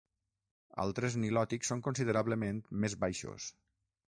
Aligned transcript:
Altres 0.83 1.17
nilòtics 1.25 1.71
són 1.73 1.83
considerablement 1.89 2.65
més 2.85 2.97
baixos. 3.05 3.51